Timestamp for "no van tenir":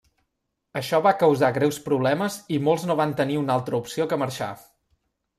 2.91-3.37